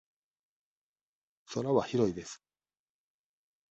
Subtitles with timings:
[1.45, 2.41] 空は広いです。